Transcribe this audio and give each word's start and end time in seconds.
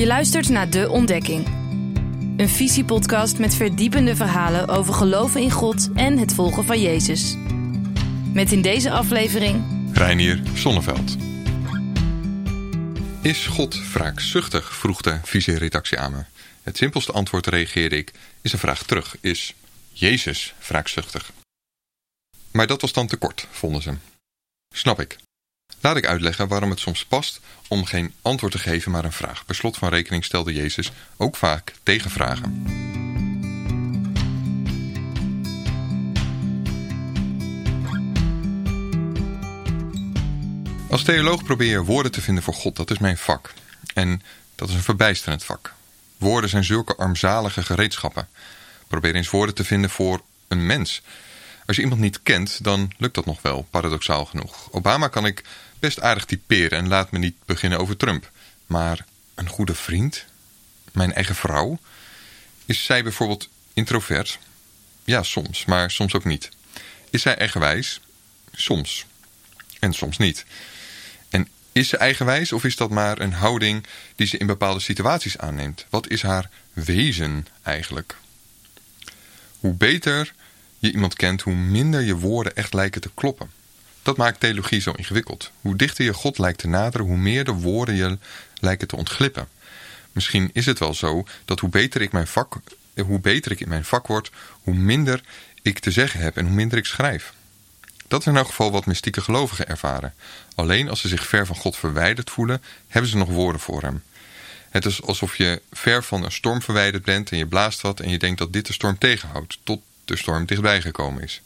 Je 0.00 0.06
luistert 0.06 0.48
naar 0.48 0.70
De 0.70 0.88
Ontdekking. 0.88 1.46
Een 2.36 2.48
visiepodcast 2.48 3.38
met 3.38 3.54
verdiepende 3.54 4.16
verhalen 4.16 4.68
over 4.68 4.94
geloven 4.94 5.40
in 5.40 5.50
God 5.50 5.92
en 5.94 6.18
het 6.18 6.34
volgen 6.34 6.64
van 6.64 6.80
Jezus. 6.80 7.36
Met 8.32 8.52
in 8.52 8.62
deze 8.62 8.90
aflevering... 8.90 9.64
Reinier 9.92 10.42
Sonneveld. 10.54 11.16
Is 13.22 13.46
God 13.46 13.92
wraakzuchtig? 13.92 14.74
vroeg 14.74 15.00
de 15.00 15.18
visie-redactie 15.22 15.98
aan 15.98 16.12
me. 16.12 16.24
Het 16.62 16.76
simpelste 16.76 17.12
antwoord 17.12 17.46
reageerde 17.46 17.96
ik, 17.96 18.12
is 18.40 18.52
een 18.52 18.58
vraag 18.58 18.82
terug. 18.82 19.16
Is 19.20 19.54
Jezus 19.92 20.54
wraakzuchtig? 20.66 21.32
Maar 22.50 22.66
dat 22.66 22.80
was 22.80 22.92
dan 22.92 23.06
te 23.06 23.16
kort, 23.16 23.46
vonden 23.50 23.82
ze. 23.82 23.94
Snap 24.74 25.00
ik. 25.00 25.16
Laat 25.80 25.96
ik 25.96 26.06
uitleggen 26.06 26.48
waarom 26.48 26.70
het 26.70 26.80
soms 26.80 27.04
past 27.04 27.40
om 27.68 27.84
geen 27.84 28.12
antwoord 28.22 28.52
te 28.52 28.58
geven, 28.58 28.90
maar 28.90 29.04
een 29.04 29.12
vraag. 29.12 29.44
Per 29.44 29.54
slot 29.54 29.76
van 29.76 29.88
rekening 29.88 30.24
stelde 30.24 30.52
Jezus 30.52 30.92
ook 31.16 31.36
vaak 31.36 31.74
tegenvragen. 31.82 32.62
Als 40.90 41.02
theoloog 41.02 41.44
probeer 41.44 41.70
je 41.70 41.84
woorden 41.84 42.12
te 42.12 42.20
vinden 42.20 42.42
voor 42.42 42.54
God, 42.54 42.76
dat 42.76 42.90
is 42.90 42.98
mijn 42.98 43.18
vak. 43.18 43.52
En 43.94 44.22
dat 44.54 44.68
is 44.68 44.74
een 44.74 44.82
verbijsterend 44.82 45.44
vak. 45.44 45.74
Woorden 46.18 46.50
zijn 46.50 46.64
zulke 46.64 46.96
armzalige 46.96 47.62
gereedschappen. 47.62 48.28
Probeer 48.88 49.14
eens 49.14 49.30
woorden 49.30 49.54
te 49.54 49.64
vinden 49.64 49.90
voor 49.90 50.22
een 50.48 50.66
mens. 50.66 51.02
Als 51.66 51.76
je 51.76 51.82
iemand 51.82 52.00
niet 52.00 52.22
kent, 52.22 52.64
dan 52.64 52.92
lukt 52.98 53.14
dat 53.14 53.26
nog 53.26 53.42
wel, 53.42 53.66
paradoxaal 53.70 54.24
genoeg. 54.24 54.72
Obama 54.72 55.08
kan 55.08 55.26
ik 55.26 55.44
best 55.78 56.00
aardig 56.00 56.24
typeren 56.24 56.78
en 56.78 56.88
laat 56.88 57.10
me 57.10 57.18
niet 57.18 57.36
beginnen 57.44 57.78
over 57.78 57.96
Trump. 57.96 58.30
Maar 58.66 59.04
een 59.34 59.48
goede 59.48 59.74
vriend? 59.74 60.24
Mijn 60.92 61.12
eigen 61.12 61.34
vrouw? 61.34 61.78
Is 62.66 62.84
zij 62.84 63.02
bijvoorbeeld 63.02 63.48
introvert? 63.72 64.38
Ja, 65.04 65.22
soms, 65.22 65.64
maar 65.64 65.90
soms 65.90 66.14
ook 66.14 66.24
niet. 66.24 66.48
Is 67.10 67.22
zij 67.22 67.36
eigenwijs? 67.36 68.00
Soms. 68.52 69.06
En 69.78 69.92
soms 69.92 70.18
niet. 70.18 70.44
En 71.28 71.48
is 71.72 71.88
ze 71.88 71.96
eigenwijs 71.96 72.52
of 72.52 72.64
is 72.64 72.76
dat 72.76 72.90
maar 72.90 73.20
een 73.20 73.32
houding 73.32 73.86
die 74.16 74.26
ze 74.26 74.38
in 74.38 74.46
bepaalde 74.46 74.80
situaties 74.80 75.38
aanneemt? 75.38 75.86
Wat 75.90 76.08
is 76.08 76.22
haar 76.22 76.50
wezen 76.72 77.46
eigenlijk? 77.62 78.16
Hoe 79.58 79.74
beter 79.74 80.32
je 80.80 80.92
iemand 80.92 81.14
kent, 81.14 81.42
hoe 81.42 81.54
minder 81.54 82.00
je 82.00 82.16
woorden 82.16 82.56
echt 82.56 82.74
lijken 82.74 83.00
te 83.00 83.10
kloppen. 83.14 83.50
Dat 84.02 84.16
maakt 84.16 84.40
theologie 84.40 84.80
zo 84.80 84.92
ingewikkeld. 84.92 85.50
Hoe 85.60 85.76
dichter 85.76 86.04
je 86.04 86.14
God 86.14 86.38
lijkt 86.38 86.58
te 86.58 86.68
naderen, 86.68 87.06
hoe 87.06 87.16
meer 87.16 87.44
de 87.44 87.52
woorden 87.52 87.94
je 87.94 88.18
lijken 88.60 88.88
te 88.88 88.96
ontglippen. 88.96 89.48
Misschien 90.12 90.50
is 90.52 90.66
het 90.66 90.78
wel 90.78 90.94
zo 90.94 91.24
dat 91.44 91.60
hoe 91.60 91.70
beter 91.70 92.02
ik, 92.02 92.12
mijn 92.12 92.26
vak, 92.26 92.56
hoe 92.94 93.20
beter 93.20 93.52
ik 93.52 93.60
in 93.60 93.68
mijn 93.68 93.84
vak 93.84 94.06
word, 94.06 94.30
hoe 94.62 94.74
minder 94.74 95.20
ik 95.62 95.78
te 95.78 95.90
zeggen 95.90 96.20
heb 96.20 96.36
en 96.36 96.46
hoe 96.46 96.54
minder 96.54 96.78
ik 96.78 96.86
schrijf. 96.86 97.32
Dat 98.08 98.20
is 98.20 98.26
in 98.26 98.36
elk 98.36 98.46
geval 98.46 98.70
wat 98.70 98.86
mystieke 98.86 99.20
gelovigen 99.20 99.68
ervaren. 99.68 100.14
Alleen 100.54 100.88
als 100.88 101.00
ze 101.00 101.08
zich 101.08 101.26
ver 101.26 101.46
van 101.46 101.56
God 101.56 101.76
verwijderd 101.76 102.30
voelen, 102.30 102.62
hebben 102.88 103.10
ze 103.10 103.16
nog 103.16 103.28
woorden 103.28 103.60
voor 103.60 103.82
hem. 103.82 104.02
Het 104.70 104.84
is 104.84 105.02
alsof 105.02 105.36
je 105.36 105.62
ver 105.72 106.04
van 106.04 106.24
een 106.24 106.32
storm 106.32 106.62
verwijderd 106.62 107.04
bent 107.04 107.30
en 107.30 107.38
je 107.38 107.46
blaast 107.46 107.80
wat 107.80 108.00
en 108.00 108.10
je 108.10 108.18
denkt 108.18 108.38
dat 108.38 108.52
dit 108.52 108.66
de 108.66 108.72
storm 108.72 108.98
tegenhoudt, 108.98 109.58
tot 109.62 109.82
de 110.10 110.16
storm 110.16 110.46
dichtbij 110.46 110.82
gekomen 110.82 111.22
is. 111.22 111.40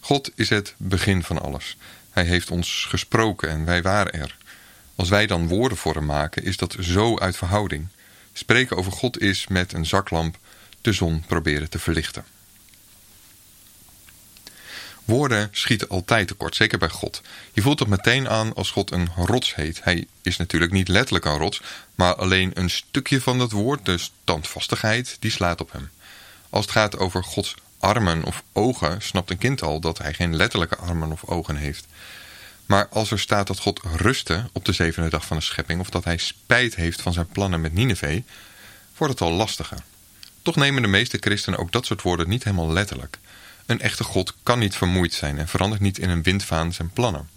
God 0.00 0.30
is 0.34 0.48
het 0.48 0.74
begin 0.76 1.22
van 1.22 1.42
alles. 1.42 1.76
Hij 2.10 2.24
heeft 2.24 2.50
ons 2.50 2.86
gesproken 2.88 3.48
en 3.48 3.64
wij 3.64 3.82
waren 3.82 4.12
er. 4.12 4.36
Als 4.94 5.08
wij 5.08 5.26
dan 5.26 5.48
woorden 5.48 5.78
voor 5.78 5.94
hem 5.94 6.04
maken, 6.06 6.44
is 6.44 6.56
dat 6.56 6.76
zo 6.80 7.18
uit 7.18 7.36
verhouding. 7.36 7.88
Spreken 8.32 8.76
over 8.76 8.92
God 8.92 9.20
is 9.20 9.46
met 9.46 9.72
een 9.72 9.86
zaklamp 9.86 10.38
de 10.80 10.92
zon 10.92 11.24
proberen 11.26 11.70
te 11.70 11.78
verlichten. 11.78 12.24
Woorden 15.04 15.48
schieten 15.50 15.88
altijd 15.88 16.28
tekort, 16.28 16.56
zeker 16.56 16.78
bij 16.78 16.88
God. 16.88 17.22
Je 17.52 17.62
voelt 17.62 17.78
het 17.78 17.88
meteen 17.88 18.28
aan 18.28 18.54
als 18.54 18.70
God 18.70 18.90
een 18.90 19.08
rots 19.16 19.54
heet. 19.54 19.84
Hij 19.84 20.06
is 20.22 20.36
natuurlijk 20.36 20.72
niet 20.72 20.88
letterlijk 20.88 21.24
een 21.24 21.38
rots, 21.38 21.62
maar 21.94 22.14
alleen 22.14 22.50
een 22.54 22.70
stukje 22.70 23.20
van 23.20 23.38
dat 23.38 23.50
woord, 23.52 23.86
de 23.86 23.98
standvastigheid, 23.98 25.16
die 25.20 25.30
slaat 25.30 25.60
op 25.60 25.72
hem. 25.72 25.90
Als 26.50 26.64
het 26.64 26.74
gaat 26.74 26.98
over 26.98 27.24
Gods 27.24 27.54
armen 27.78 28.24
of 28.24 28.42
ogen, 28.52 29.02
snapt 29.02 29.30
een 29.30 29.38
kind 29.38 29.62
al 29.62 29.80
dat 29.80 29.98
hij 29.98 30.14
geen 30.14 30.36
letterlijke 30.36 30.76
armen 30.76 31.12
of 31.12 31.24
ogen 31.24 31.56
heeft. 31.56 31.86
Maar 32.66 32.88
als 32.88 33.10
er 33.10 33.20
staat 33.20 33.46
dat 33.46 33.58
God 33.58 33.80
rustte 33.96 34.48
op 34.52 34.64
de 34.64 34.72
zevende 34.72 35.10
dag 35.10 35.26
van 35.26 35.36
de 35.36 35.42
schepping, 35.42 35.80
of 35.80 35.90
dat 35.90 36.04
hij 36.04 36.16
spijt 36.16 36.74
heeft 36.74 37.02
van 37.02 37.12
zijn 37.12 37.28
plannen 37.28 37.60
met 37.60 37.72
Nineveh, 37.72 38.22
wordt 38.96 39.12
het 39.12 39.22
al 39.22 39.32
lastiger. 39.32 39.78
Toch 40.42 40.56
nemen 40.56 40.82
de 40.82 40.88
meeste 40.88 41.16
christenen 41.20 41.58
ook 41.58 41.72
dat 41.72 41.86
soort 41.86 42.02
woorden 42.02 42.28
niet 42.28 42.44
helemaal 42.44 42.72
letterlijk. 42.72 43.18
Een 43.66 43.80
echte 43.80 44.04
God 44.04 44.34
kan 44.42 44.58
niet 44.58 44.76
vermoeid 44.76 45.12
zijn 45.12 45.38
en 45.38 45.48
verandert 45.48 45.80
niet 45.80 45.98
in 45.98 46.10
een 46.10 46.22
windvaan 46.22 46.72
zijn 46.72 46.90
plannen. 46.90 47.28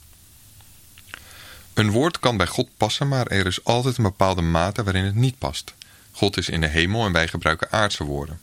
Een 1.73 1.91
woord 1.91 2.19
kan 2.19 2.37
bij 2.37 2.47
God 2.47 2.69
passen, 2.77 3.07
maar 3.07 3.27
er 3.27 3.45
is 3.45 3.63
altijd 3.63 3.97
een 3.97 4.03
bepaalde 4.03 4.41
mate 4.41 4.83
waarin 4.83 5.03
het 5.03 5.15
niet 5.15 5.37
past. 5.37 5.73
God 6.11 6.37
is 6.37 6.49
in 6.49 6.61
de 6.61 6.67
hemel 6.67 7.05
en 7.05 7.11
wij 7.11 7.27
gebruiken 7.27 7.71
aardse 7.71 8.03
woorden. 8.03 8.39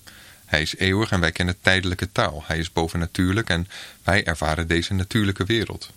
Hij 0.50 0.62
is 0.62 0.76
eeuwig 0.76 1.10
en 1.10 1.20
wij 1.20 1.32
kennen 1.32 1.60
tijdelijke 1.60 2.12
taal. 2.12 2.42
Hij 2.46 2.58
is 2.58 2.72
bovennatuurlijk 2.72 3.48
en 3.48 3.68
wij 4.02 4.24
ervaren 4.24 4.66
deze 4.66 4.94
natuurlijke 4.94 5.44
wereld. 5.44 5.90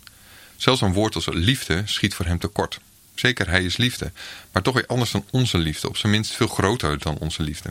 Zelfs 0.56 0.80
een 0.80 0.92
woord 0.92 1.14
als 1.14 1.26
liefde 1.32 1.82
schiet 1.84 2.14
voor 2.14 2.26
hem 2.26 2.38
tekort. 2.38 2.78
Zeker, 3.14 3.48
hij 3.48 3.64
is 3.64 3.76
liefde, 3.76 4.12
maar 4.52 4.62
toch 4.62 4.74
weer 4.74 4.86
anders 4.86 5.10
dan 5.10 5.24
onze 5.30 5.58
liefde, 5.58 5.88
op 5.88 5.96
zijn 5.96 6.12
minst 6.12 6.32
veel 6.32 6.46
groter 6.46 6.98
dan 6.98 7.18
onze 7.18 7.42
liefde. 7.42 7.70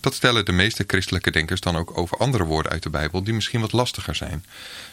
Dat 0.00 0.14
stellen 0.14 0.44
de 0.44 0.52
meeste 0.52 0.84
christelijke 0.86 1.30
denkers 1.30 1.60
dan 1.60 1.76
ook 1.76 1.98
over 1.98 2.18
andere 2.18 2.44
woorden 2.44 2.72
uit 2.72 2.82
de 2.82 2.90
Bijbel 2.90 3.22
die 3.22 3.34
misschien 3.34 3.60
wat 3.60 3.72
lastiger 3.72 4.14
zijn, 4.14 4.44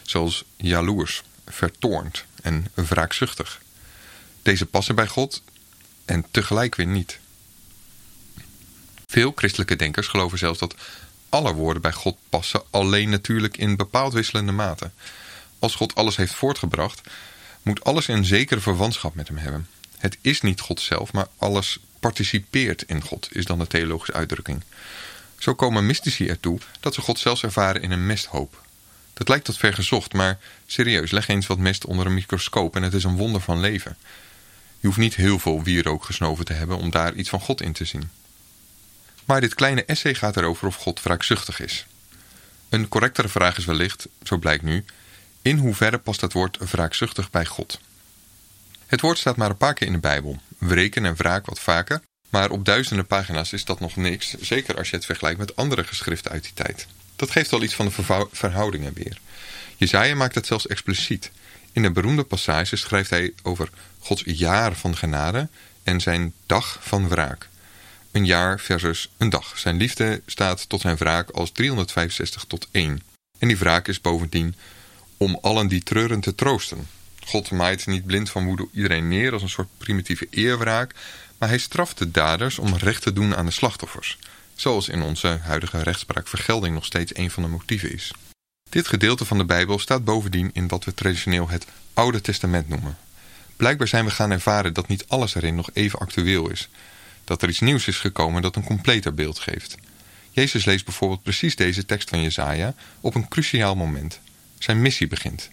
zoals 0.02 0.44
jaloers, 0.56 1.22
vertoornd 1.46 2.24
en 2.42 2.66
wraakzuchtig. 2.74 3.60
Deze 4.42 4.66
passen 4.66 4.94
bij 4.94 5.06
God 5.06 5.42
en 6.04 6.24
tegelijk 6.30 6.74
weer 6.74 6.86
niet. 6.86 7.18
Veel 9.14 9.32
christelijke 9.36 9.76
denkers 9.76 10.06
geloven 10.06 10.38
zelfs 10.38 10.58
dat 10.58 10.74
alle 11.28 11.52
woorden 11.52 11.82
bij 11.82 11.92
God 11.92 12.16
passen, 12.28 12.62
alleen 12.70 13.08
natuurlijk 13.08 13.56
in 13.56 13.76
bepaald 13.76 14.12
wisselende 14.12 14.52
mate. 14.52 14.90
Als 15.58 15.74
God 15.74 15.94
alles 15.94 16.16
heeft 16.16 16.34
voortgebracht, 16.34 17.00
moet 17.62 17.84
alles 17.84 18.08
een 18.08 18.24
zekere 18.24 18.60
verwantschap 18.60 19.14
met 19.14 19.28
hem 19.28 19.36
hebben. 19.36 19.68
Het 19.96 20.18
is 20.20 20.40
niet 20.40 20.60
God 20.60 20.80
zelf, 20.80 21.12
maar 21.12 21.26
alles 21.38 21.78
participeert 22.00 22.82
in 22.82 23.02
God, 23.02 23.28
is 23.32 23.44
dan 23.44 23.58
de 23.58 23.66
theologische 23.66 24.12
uitdrukking. 24.12 24.62
Zo 25.38 25.54
komen 25.54 25.86
mystici 25.86 26.28
ertoe 26.28 26.58
dat 26.80 26.94
ze 26.94 27.00
God 27.00 27.18
zelfs 27.18 27.42
ervaren 27.42 27.82
in 27.82 27.90
een 27.90 28.06
mesthoop. 28.06 28.62
Dat 29.12 29.28
lijkt 29.28 29.44
tot 29.44 29.56
ver 29.56 29.74
gezocht, 29.74 30.12
maar 30.12 30.38
serieus, 30.66 31.10
leg 31.10 31.28
eens 31.28 31.46
wat 31.46 31.58
mest 31.58 31.84
onder 31.84 32.06
een 32.06 32.14
microscoop 32.14 32.76
en 32.76 32.82
het 32.82 32.94
is 32.94 33.04
een 33.04 33.16
wonder 33.16 33.40
van 33.40 33.60
leven. 33.60 33.96
Je 34.80 34.86
hoeft 34.86 34.98
niet 34.98 35.14
heel 35.14 35.38
veel 35.38 35.62
wierook 35.62 36.04
gesnoven 36.04 36.44
te 36.44 36.52
hebben 36.52 36.76
om 36.76 36.90
daar 36.90 37.14
iets 37.14 37.28
van 37.28 37.40
God 37.40 37.60
in 37.60 37.72
te 37.72 37.84
zien. 37.84 38.10
Maar 39.24 39.40
dit 39.40 39.54
kleine 39.54 39.84
essay 39.84 40.14
gaat 40.14 40.36
erover 40.36 40.66
of 40.66 40.76
God 40.76 41.02
wraakzuchtig 41.02 41.60
is. 41.60 41.86
Een 42.68 42.88
correctere 42.88 43.28
vraag 43.28 43.58
is 43.58 43.64
wellicht, 43.64 44.08
zo 44.22 44.36
blijkt 44.36 44.62
nu, 44.62 44.84
in 45.42 45.58
hoeverre 45.58 45.98
past 45.98 46.20
het 46.20 46.32
woord 46.32 46.58
wraakzuchtig 46.70 47.30
bij 47.30 47.46
God? 47.46 47.80
Het 48.86 49.00
woord 49.00 49.18
staat 49.18 49.36
maar 49.36 49.50
een 49.50 49.56
paar 49.56 49.74
keer 49.74 49.86
in 49.86 49.92
de 49.92 49.98
Bijbel, 49.98 50.40
wreken 50.58 51.04
en 51.04 51.14
wraak 51.14 51.46
wat 51.46 51.60
vaker, 51.60 52.02
maar 52.28 52.50
op 52.50 52.64
duizenden 52.64 53.06
pagina's 53.06 53.52
is 53.52 53.64
dat 53.64 53.80
nog 53.80 53.96
niks, 53.96 54.34
zeker 54.40 54.76
als 54.76 54.90
je 54.90 54.96
het 54.96 55.04
vergelijkt 55.04 55.38
met 55.38 55.56
andere 55.56 55.84
geschriften 55.84 56.30
uit 56.30 56.42
die 56.42 56.54
tijd. 56.54 56.86
Dat 57.16 57.30
geeft 57.30 57.52
al 57.52 57.62
iets 57.62 57.74
van 57.74 57.86
de 57.86 58.26
verhoudingen 58.32 58.92
weer. 58.92 59.18
Jezaja 59.76 60.14
maakt 60.14 60.34
het 60.34 60.46
zelfs 60.46 60.66
expliciet. 60.66 61.30
In 61.72 61.84
een 61.84 61.92
beroemde 61.92 62.24
passage 62.24 62.76
schrijft 62.76 63.10
hij 63.10 63.32
over 63.42 63.68
Gods 63.98 64.22
jaar 64.26 64.74
van 64.74 64.96
genade 64.96 65.48
en 65.82 66.00
zijn 66.00 66.32
dag 66.46 66.78
van 66.80 67.08
wraak 67.08 67.48
een 68.14 68.26
jaar 68.26 68.60
versus 68.60 69.08
een 69.16 69.30
dag. 69.30 69.58
Zijn 69.58 69.76
liefde 69.76 70.22
staat 70.26 70.68
tot 70.68 70.80
zijn 70.80 70.96
wraak 70.96 71.30
als 71.30 71.50
365 71.50 72.44
tot 72.44 72.68
1. 72.70 73.00
En 73.38 73.48
die 73.48 73.56
wraak 73.56 73.88
is 73.88 74.00
bovendien 74.00 74.54
om 75.16 75.38
allen 75.40 75.68
die 75.68 75.82
treuren 75.82 76.20
te 76.20 76.34
troosten. 76.34 76.88
God 77.24 77.50
maait 77.50 77.86
niet 77.86 78.06
blind 78.06 78.30
van 78.30 78.44
woede 78.44 78.68
iedereen 78.72 79.08
neer 79.08 79.32
als 79.32 79.42
een 79.42 79.48
soort 79.48 79.68
primitieve 79.78 80.26
eerwraak, 80.30 80.94
maar 81.38 81.48
hij 81.48 81.58
straft 81.58 81.98
de 81.98 82.10
daders 82.10 82.58
om 82.58 82.76
recht 82.76 83.02
te 83.02 83.12
doen 83.12 83.36
aan 83.36 83.46
de 83.46 83.52
slachtoffers. 83.52 84.18
Zoals 84.54 84.88
in 84.88 85.02
onze 85.02 85.38
huidige 85.42 85.82
rechtspraak 85.82 86.28
vergelding 86.28 86.74
nog 86.74 86.84
steeds 86.84 87.16
een 87.16 87.30
van 87.30 87.42
de 87.42 87.48
motieven 87.48 87.92
is. 87.92 88.10
Dit 88.70 88.86
gedeelte 88.86 89.24
van 89.24 89.38
de 89.38 89.44
Bijbel 89.44 89.78
staat 89.78 90.04
bovendien 90.04 90.50
in 90.52 90.68
wat 90.68 90.84
we 90.84 90.94
traditioneel 90.94 91.48
het 91.48 91.66
Oude 91.94 92.20
Testament 92.20 92.68
noemen. 92.68 92.98
Blijkbaar 93.56 93.88
zijn 93.88 94.04
we 94.04 94.10
gaan 94.10 94.30
ervaren 94.30 94.72
dat 94.72 94.88
niet 94.88 95.04
alles 95.08 95.34
erin 95.34 95.54
nog 95.54 95.70
even 95.72 95.98
actueel 95.98 96.50
is 96.50 96.68
dat 97.24 97.42
er 97.42 97.48
iets 97.48 97.60
nieuws 97.60 97.86
is 97.86 97.98
gekomen 97.98 98.42
dat 98.42 98.56
een 98.56 98.64
completer 98.64 99.14
beeld 99.14 99.38
geeft. 99.38 99.76
Jezus 100.30 100.64
leest 100.64 100.84
bijvoorbeeld 100.84 101.22
precies 101.22 101.56
deze 101.56 101.84
tekst 101.84 102.08
van 102.08 102.22
Jezaja 102.22 102.74
op 103.00 103.14
een 103.14 103.28
cruciaal 103.28 103.74
moment. 103.74 104.20
Zijn 104.58 104.82
missie 104.82 105.06
begint. 105.06 105.50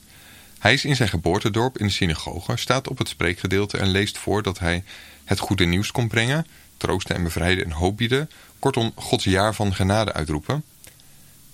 Hij 0.59 0.73
is 0.73 0.85
in 0.85 0.95
zijn 0.95 1.09
geboortedorp 1.09 1.77
in 1.77 1.85
de 1.85 1.91
synagoge, 1.91 2.57
staat 2.57 2.87
op 2.87 2.97
het 2.97 3.07
spreekgedeelte 3.07 3.77
en 3.77 3.87
leest 3.87 4.17
voor 4.17 4.43
dat 4.43 4.59
hij 4.59 4.83
het 5.23 5.39
goede 5.39 5.65
nieuws 5.65 5.91
komt 5.91 6.07
brengen, 6.07 6.47
troosten 6.77 7.15
en 7.15 7.23
bevrijden 7.23 7.65
en 7.65 7.71
hoop 7.71 7.97
bieden. 7.97 8.29
Kortom, 8.59 8.91
Gods 8.95 9.23
jaar 9.23 9.55
van 9.55 9.75
genade 9.75 10.13
uitroepen. 10.13 10.63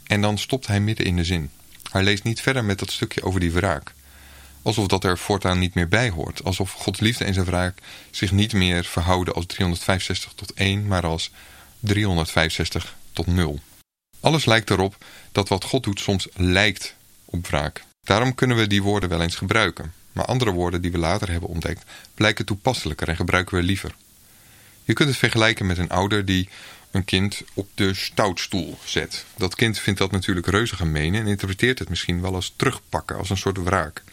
En 0.04 0.22
dan 0.22 0.38
stopt 0.38 0.68
hij 0.68 0.80
midden 0.80 1.06
in 1.06 1.16
de 1.16 1.24
zin. 1.24 1.50
Hij 1.92 2.04
leest 2.04 2.24
niet 2.24 2.42
verder 2.42 2.66
met 2.66 2.80
dat 2.80 2.92
stukje 2.92 3.24
over 3.24 3.40
die 3.40 3.52
wraak. 3.52 3.94
Alsof 4.62 4.88
dat 4.88 5.04
er 5.04 5.18
voortaan 5.18 5.60
niet 5.60 5.74
meer 5.74 5.88
bij 5.88 6.10
hoort. 6.10 6.44
Alsof 6.44 6.72
Gods 6.72 7.00
liefde 7.00 7.26
en 7.26 7.34
zijn 7.34 7.46
wraak 7.46 7.78
zich 8.12 8.32
niet 8.32 8.54
meer 8.54 8.84
verhouden 8.84 9.34
als 9.34 9.46
365 9.46 10.32
tot 10.36 10.54
1, 10.54 10.88
maar 10.88 11.06
als 11.06 11.32
365 11.80 12.96
tot 13.14 13.28
0. 13.28 13.60
Alles 14.20 14.46
lijkt 14.46 14.70
erop 14.70 14.98
dat 15.32 15.50
wat 15.50 15.64
God 15.64 15.84
doet 15.84 16.00
soms 16.00 16.28
lijkt 16.34 16.96
op 17.26 17.48
wraak. 17.48 17.84
Daarom 18.02 18.36
kunnen 18.36 18.58
we 18.58 18.68
die 18.68 18.84
woorden 18.84 19.10
wel 19.10 19.22
eens 19.22 19.36
gebruiken. 19.36 19.94
Maar 20.12 20.26
andere 20.26 20.52
woorden 20.52 20.82
die 20.82 20.92
we 20.92 20.98
later 20.98 21.32
hebben 21.32 21.50
ontdekt 21.50 21.84
blijken 22.14 22.46
toepasselijker 22.46 23.10
en 23.10 23.16
gebruiken 23.16 23.58
we 23.58 23.64
liever. 23.64 23.96
Je 24.84 24.94
kunt 24.94 25.10
het 25.10 25.18
vergelijken 25.18 25.66
met 25.66 25.78
een 25.78 25.90
ouder 25.90 26.26
die 26.26 26.50
een 26.92 27.06
kind 27.06 27.42
op 27.54 27.70
de 27.74 27.94
stoutstoel 27.94 28.78
zet. 28.84 29.26
Dat 29.36 29.56
kind 29.56 29.80
vindt 29.80 30.00
dat 30.00 30.12
natuurlijk 30.12 30.48
reuze 30.48 30.76
gemeen 30.76 31.16
en 31.16 31.28
interpreteert 31.28 31.80
het 31.80 31.90
misschien 31.90 32.22
wel 32.22 32.36
als 32.36 32.54
terugpakken, 32.56 33.18
als 33.18 33.30
een 33.30 33.38
soort 33.38 33.64
wraak. 33.64 34.04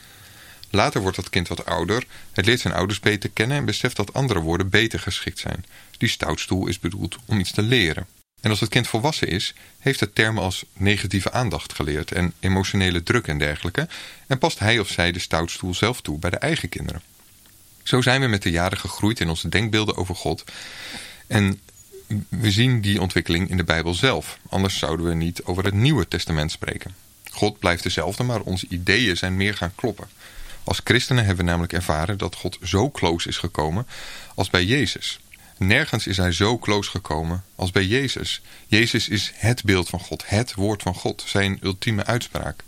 Later 0.75 1.01
wordt 1.01 1.17
dat 1.17 1.31
kind 1.31 1.49
wat 1.49 1.67
ouder, 1.67 2.07
het 2.33 2.47
leert 2.47 2.61
zijn 2.61 2.75
ouders 2.75 3.01
beter 3.01 3.31
kennen 3.31 3.57
en 3.57 3.65
beseft 3.65 3.97
dat 3.97 4.13
andere 4.13 4.41
woorden 4.41 4.69
beter 4.69 5.01
geschikt 5.01 5.39
zijn. 5.39 5.65
Die 5.99 6.09
stoutstoel 6.09 6.67
is 6.67 6.79
bedoeld 6.79 7.17
om 7.27 7.39
iets 7.39 7.51
te 7.51 7.63
leren. 7.63 8.07
En 8.41 8.51
als 8.51 8.61
het 8.61 8.69
kind 8.69 8.89
volwassen 8.89 9.29
is, 9.29 9.55
heeft 9.79 10.01
het 10.01 10.15
termen 10.15 10.43
als 10.43 10.65
negatieve 10.73 11.33
aandacht 11.33 11.73
geleerd 11.73 12.13
en 12.13 12.33
emotionele 12.41 13.03
druk 13.03 13.27
en 13.27 13.39
dergelijke, 13.39 13.89
en 14.27 14.39
past 14.39 14.59
hij 14.59 14.79
of 14.79 14.89
zij 14.89 15.13
de 15.13 15.19
stoutstoel 15.19 15.75
zelf 15.75 16.01
toe 16.01 16.19
bij 16.19 16.31
de 16.31 16.37
eigen 16.37 16.69
kinderen. 16.69 17.03
Zo 17.83 18.01
zijn 18.01 18.21
we 18.21 18.27
met 18.27 18.43
de 18.43 18.51
jaren 18.51 18.79
gegroeid 18.79 19.21
in 19.21 19.29
onze 19.29 19.49
denkbeelden 19.49 19.97
over 19.97 20.15
God. 20.15 20.45
En 21.27 21.61
we 22.29 22.51
zien 22.51 22.81
die 22.81 23.01
ontwikkeling 23.01 23.51
in 23.51 23.57
de 23.57 23.65
Bijbel 23.65 23.95
zelf. 23.95 24.39
Anders 24.49 24.79
zouden 24.79 25.07
we 25.07 25.15
niet 25.15 25.43
over 25.43 25.65
het 25.65 25.75
Nieuwe 25.75 26.09
Testament 26.09 26.51
spreken. 26.51 26.95
God 27.31 27.59
blijft 27.59 27.83
dezelfde, 27.83 28.23
maar 28.23 28.41
onze 28.41 28.67
ideeën 28.69 29.17
zijn 29.17 29.37
meer 29.37 29.55
gaan 29.55 29.75
kloppen. 29.75 30.09
Als 30.65 30.81
christenen 30.85 31.25
hebben 31.25 31.45
we 31.45 31.51
namelijk 31.51 31.73
ervaren 31.73 32.19
dat 32.19 32.35
God 32.35 32.59
zo 32.63 32.91
close 32.91 33.29
is 33.29 33.37
gekomen 33.37 33.87
als 34.35 34.51
bij 34.51 34.65
Jezus. 34.65 35.19
Nergens 35.59 36.07
is 36.07 36.17
hij 36.17 36.33
zo 36.33 36.59
close 36.59 36.91
gekomen 36.91 37.45
als 37.55 37.71
bij 37.71 37.85
Jezus. 37.85 38.43
Jezus 38.67 39.09
is 39.09 39.33
het 39.35 39.65
beeld 39.65 39.89
van 39.89 40.01
God, 40.01 40.23
het 40.27 40.55
woord 40.55 40.83
van 40.83 40.95
God, 40.95 41.25
zijn 41.27 41.59
ultieme 41.63 42.05
uitspraak. 42.05 42.63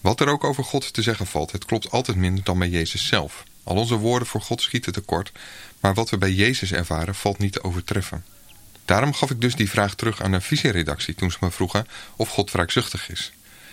Wat 0.00 0.20
er 0.20 0.28
ook 0.28 0.44
over 0.44 0.64
God 0.64 0.92
te 0.92 1.02
zeggen 1.02 1.26
valt, 1.26 1.52
het 1.52 1.64
klopt 1.64 1.90
altijd 1.90 2.16
minder 2.16 2.44
dan 2.44 2.58
bij 2.58 2.68
Jezus 2.68 3.06
zelf. 3.06 3.44
Al 3.64 3.76
onze 3.76 3.96
woorden 3.96 4.28
voor 4.28 4.40
God 4.40 4.62
schieten 4.62 4.92
tekort, 4.92 5.32
maar 5.80 5.94
wat 5.94 6.10
we 6.10 6.18
bij 6.18 6.32
Jezus 6.32 6.72
ervaren 6.72 7.14
valt 7.14 7.38
niet 7.38 7.52
te 7.52 7.64
overtreffen. 7.64 8.24
Daarom 8.84 9.14
gaf 9.14 9.30
ik 9.30 9.40
dus 9.40 9.54
die 9.54 9.70
vraag 9.70 9.94
terug 9.94 10.22
aan 10.22 10.32
de 10.32 10.40
visieredactie 10.40 11.14
toen 11.14 11.30
ze 11.30 11.38
me 11.40 11.50
vroegen 11.50 11.86
of 12.16 12.28
God 12.28 12.50
wraakzuchtig 12.50 13.10
is. 13.10 13.32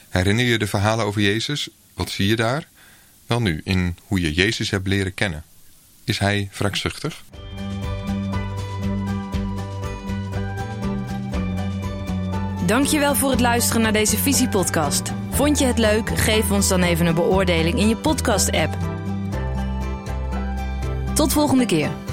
Herinner 0.10 0.46
je 0.46 0.58
de 0.58 0.68
verhalen 0.68 1.06
over 1.06 1.22
Jezus? 1.22 1.70
Wat 1.94 2.10
zie 2.10 2.28
je 2.28 2.36
daar? 2.36 2.68
Wel 3.28 3.42
nu, 3.42 3.62
in 3.64 3.98
hoe 4.08 4.22
je 4.22 4.34
Jezus 4.34 4.70
hebt 4.70 4.88
leren 4.88 5.14
kennen. 5.14 5.44
Is 6.04 6.20
hij 6.20 6.50
wraakzuchtig? 6.54 7.24
Dankjewel 12.66 13.16
voor 13.16 13.32
het 13.32 13.40
luisteren 13.40 13.82
naar 13.82 13.94
deze 13.94 14.18
visiepodcast. 14.18 15.12
Vond 15.30 15.60
je 15.60 15.66
het 15.66 15.78
leuk? 15.78 16.10
Geef 16.10 16.52
ons 16.52 16.68
dan 16.68 16.84
even 16.84 17.06
een 17.06 17.16
beoordeling 17.16 17.80
in 17.80 17.88
je 17.88 17.98
podcast-app. 17.98 18.78
Tot 21.14 21.34
volgende 21.34 21.66
keer. 21.66 22.05